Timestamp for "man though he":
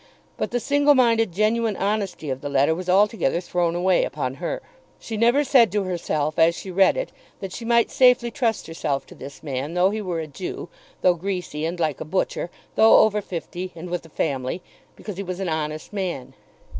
9.43-10.01